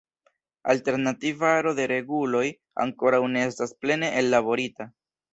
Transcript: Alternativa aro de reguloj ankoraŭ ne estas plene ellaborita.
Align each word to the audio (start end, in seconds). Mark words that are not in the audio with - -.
Alternativa 0.73 1.49
aro 1.57 1.73
de 1.79 1.83
reguloj 1.91 2.41
ankoraŭ 2.85 3.19
ne 3.35 3.43
estas 3.51 3.75
plene 3.85 4.09
ellaborita. 4.23 4.89